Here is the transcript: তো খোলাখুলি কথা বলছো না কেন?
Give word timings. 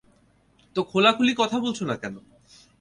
তো 0.75 0.79
খোলাখুলি 0.83 1.33
কথা 1.37 1.57
বলছো 1.59 1.83
না 1.85 1.95
কেন? 1.95 2.15